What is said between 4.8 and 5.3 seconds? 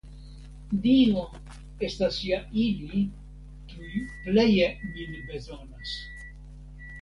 min